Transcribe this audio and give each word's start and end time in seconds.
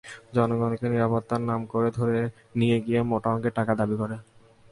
জনগণকে 0.33 0.85
নিরাপত্তার 0.89 1.41
নাম 1.41 1.61
করে 1.65 1.89
ধরে 1.91 2.19
নিয়ে 2.55 2.77
গিয়ে 2.85 2.99
মোটা 3.01 3.29
অঙ্কের 3.29 3.53
টাকা 3.55 3.73
দাবি 3.79 3.95
করে। 4.01 4.15